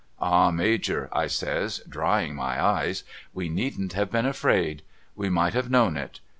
'Ah 0.19 0.49
ALajor' 0.49 1.09
I 1.21 1.27
says 1.27 1.83
drying 1.87 2.33
my 2.33 2.59
eyes,' 2.59 3.03
we 3.35 3.49
needn't 3.49 3.93
have 3.93 4.09
been 4.09 4.25
afraid. 4.25 4.81
We 5.15 5.29
might 5.29 5.53
have 5.53 5.69
known 5.69 5.95
it. 5.95 6.19